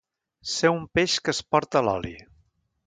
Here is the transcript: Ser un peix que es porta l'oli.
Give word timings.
Ser 0.53 0.71
un 0.77 0.81
peix 0.99 1.19
que 1.27 1.37
es 1.37 1.43
porta 1.57 1.87
l'oli. 1.89 2.17